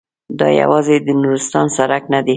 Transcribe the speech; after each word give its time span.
دا 0.39 0.47
یوازې 0.61 0.95
د 1.05 1.07
نورستان 1.21 1.65
سړک 1.77 2.03
نه 2.13 2.19
دی. 2.25 2.29